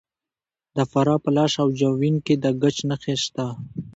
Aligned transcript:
د 0.75 0.77
فراه 0.91 1.19
په 1.23 1.29
لاش 1.37 1.53
او 1.63 1.69
جوین 1.79 2.15
کې 2.25 2.35
د 2.43 2.45
ګچ 2.61 2.77
نښې 2.89 3.15
شته. 3.23 3.45